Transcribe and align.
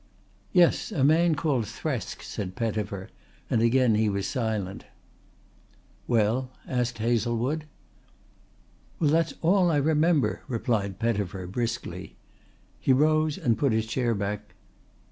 "Yes, 0.51 0.91
a 0.91 1.03
man 1.03 1.35
called 1.35 1.65
Thresk," 1.67 2.23
said 2.23 2.55
Pettifer, 2.55 3.09
and 3.51 3.61
again 3.61 3.93
he 3.93 4.09
was 4.09 4.25
silent. 4.25 4.85
"Well," 6.07 6.49
asked 6.67 6.97
Hazlewood. 6.97 7.65
"Well 8.99 9.11
that's 9.11 9.35
all 9.43 9.69
I 9.69 9.77
remember," 9.77 10.41
replied 10.47 10.97
Pettifer 10.97 11.45
briskly. 11.45 12.15
He 12.79 12.91
rose 12.91 13.37
and 13.37 13.59
put 13.59 13.73
his 13.73 13.85
chair 13.85 14.15
back. 14.15 14.55